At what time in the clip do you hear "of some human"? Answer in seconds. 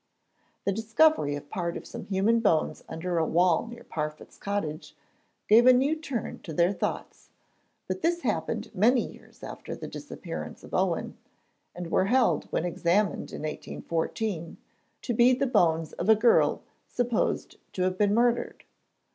1.77-2.39